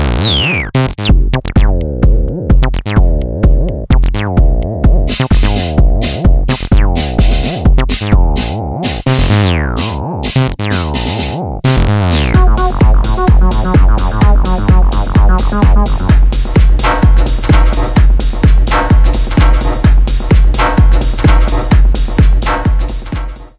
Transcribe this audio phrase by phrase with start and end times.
[0.00, 1.19] Yeah.